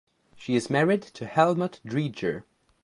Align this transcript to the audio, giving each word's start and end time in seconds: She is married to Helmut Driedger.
She 0.35 0.55
is 0.55 0.67
married 0.71 1.03
to 1.03 1.27
Helmut 1.27 1.79
Driedger. 1.85 2.45